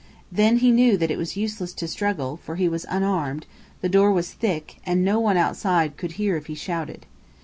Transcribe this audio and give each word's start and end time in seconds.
Then 0.31 0.57
he 0.57 0.71
knew 0.71 0.97
that 0.97 1.11
it 1.11 1.17
was 1.19 1.37
useless 1.37 1.73
to 1.73 1.87
struggle, 1.87 2.37
for 2.37 2.55
he 2.55 2.67
was 2.67 2.87
unarmed, 2.89 3.45
the 3.81 3.87
door 3.87 4.11
was 4.11 4.31
thick, 4.31 4.77
and 4.83 5.05
no 5.05 5.19
one 5.19 5.37
outside 5.37 5.95
could 5.95 6.13
hear 6.13 6.35
if 6.35 6.47
he 6.47 6.55
shouted. 6.55 7.05